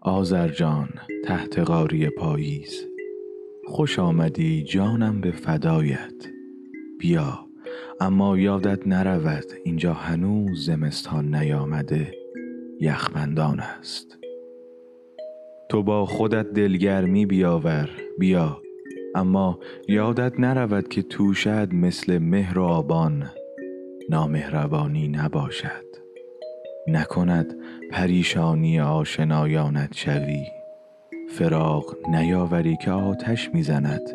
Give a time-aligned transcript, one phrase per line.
[0.00, 0.88] آذرجان
[1.24, 2.86] تحت قاری پاییز.
[3.66, 6.26] خوش آمدی جانم به فدایت.
[6.98, 7.46] بیا
[8.00, 12.14] اما یادت نرود اینجا هنوز زمستان نیامده
[12.80, 14.18] یخبندان است.
[15.70, 18.65] تو با خودت دلگرمی بیاور بیا.
[19.16, 23.30] اما یادت نرود که توشد مثل مهر و آبان
[24.10, 25.86] نامهربانی نباشد.
[26.88, 27.56] نکند
[27.90, 30.46] پریشانی آشنایانت شوی.
[31.28, 34.10] فراق نیاوری که آتش می‌زند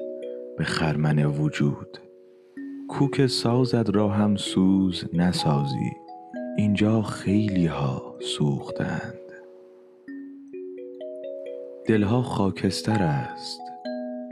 [0.58, 1.98] به خرمن وجود.
[2.90, 5.92] کوک سازت را هم سوز نسازی
[6.58, 9.14] اینجا خیلی ها سوختند.
[11.88, 13.62] دلها خاکستر است.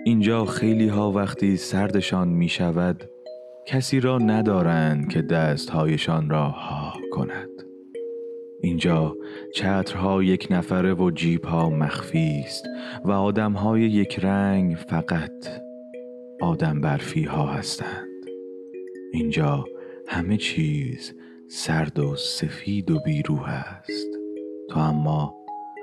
[0.06, 3.10] اینجا خیلی ها وقتی سردشان می شود
[3.68, 7.50] کسی را ندارند که دستهایشان را ها کند.
[8.62, 9.16] اینجا
[9.56, 12.66] چترها یک نفره و جیبها مخفی است
[13.06, 15.48] و آدمهای یک رنگ فقط
[16.42, 18.26] آدم برفی ها هستند.
[19.14, 19.66] اینجا
[20.08, 21.14] همه چیز
[21.48, 24.10] سرد و سفید و بیروح است.
[24.70, 25.36] تو اما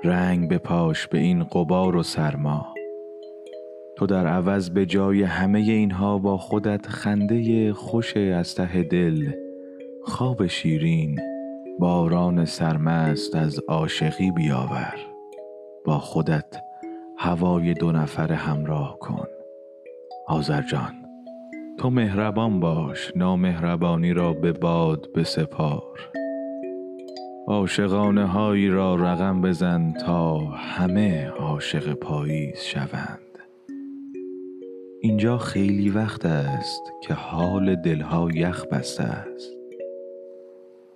[0.03, 2.76] رنگ بپاش به این قبار و سرما
[3.97, 9.31] تو در عوض به جای همه اینها با خودت خنده خوش از ته دل
[10.03, 11.19] خواب شیرین
[11.79, 14.95] باران سرمست از عاشقی بیاور.
[15.85, 16.57] با خودت
[17.17, 19.27] هوای دو نفر همراه کن.
[20.27, 20.93] آذرجان
[21.77, 26.11] تو مهربان باش نامهربانی را به باد بسپار.
[27.47, 33.26] عاشقانه هایی را رقم بزن تا همه عاشق پاییز شوند.
[35.01, 39.51] اینجا خیلی وقت است که حال دلها یخ بسته است.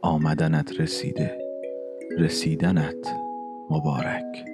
[0.02, 1.38] آمدنت رسیده.
[2.18, 3.08] رسیدنت
[3.70, 4.46] مبارک.